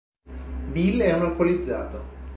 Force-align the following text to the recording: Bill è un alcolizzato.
Bill 0.73 0.99
è 1.01 1.13
un 1.13 1.21
alcolizzato. 1.25 2.05